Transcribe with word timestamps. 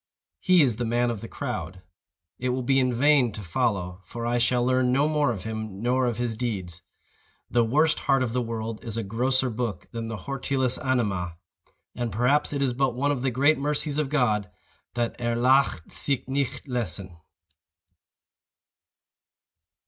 He 0.39 0.63
is 0.63 0.77
the 0.77 0.83
man 0.85 1.11
of 1.11 1.21
the 1.21 1.27
crowd. 1.27 1.83
It 2.39 2.49
will 2.49 2.63
be 2.63 2.79
in 2.79 2.91
vain 2.91 3.31
to 3.33 3.43
follow; 3.43 4.01
for 4.03 4.25
I 4.25 4.39
shall 4.39 4.65
learn 4.65 4.91
no 4.91 5.07
more 5.07 5.31
of 5.31 5.43
him, 5.43 5.79
nor 5.79 6.07
of 6.07 6.17
his 6.17 6.35
deeds. 6.35 6.81
The 7.51 7.63
worst 7.63 7.99
heart 8.09 8.23
of 8.23 8.33
the 8.33 8.41
world 8.41 8.83
is 8.83 8.97
a 8.97 9.03
grosser 9.03 9.51
book 9.51 9.85
than 9.91 10.07
the 10.07 10.17
'Hortulus 10.25 10.79
Animæ,' 10.79 11.33
{*1} 11.33 11.33
and 11.93 12.11
perhaps 12.11 12.51
it 12.51 12.63
is 12.63 12.73
but 12.73 12.95
one 12.95 13.11
of 13.11 13.21
the 13.21 13.29
great 13.29 13.59
mercies 13.59 13.99
of 13.99 14.09
God 14.09 14.49
that 14.95 15.15
'_er 15.19 15.39
lasst 15.39 15.91
sich 15.91 16.27
nicht 16.27 16.67
lesen. 16.67 17.19